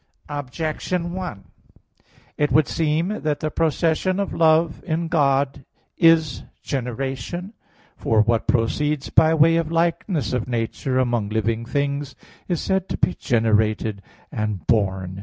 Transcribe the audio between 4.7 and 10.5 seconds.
in God is generation. For what proceeds by way of likeness of